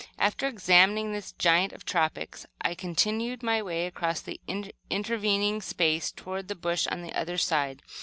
After 0.17 0.47
examining 0.47 1.11
this 1.11 1.33
giant 1.33 1.73
of 1.73 1.81
the 1.81 1.91
tropics, 1.91 2.47
I 2.59 2.73
continued 2.73 3.43
my 3.43 3.61
way 3.61 3.85
across 3.85 4.19
the 4.19 4.41
intervening 4.89 5.61
space 5.61 6.09
toward 6.11 6.47
the 6.47 6.55
bush 6.55 6.87
on 6.87 7.03
the 7.03 7.13
other 7.13 7.37
side. 7.37 7.83